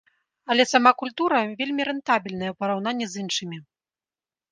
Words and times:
Але 0.53 0.63
сама 0.69 0.91
культура 1.01 1.41
вельмі 1.59 1.81
рэнтабельная 1.89 2.47
ў 2.51 2.55
параўнанні 2.63 3.05
з 3.13 3.25
іншымі. 3.25 3.57